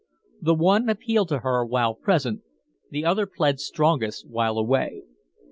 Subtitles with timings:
[0.41, 2.41] The one appealed to her while present,
[2.89, 5.03] the other pled strongest while away.